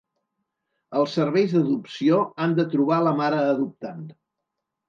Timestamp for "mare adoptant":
3.23-4.05